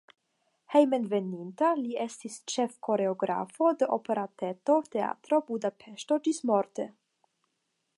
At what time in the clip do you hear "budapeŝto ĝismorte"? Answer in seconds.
5.53-6.93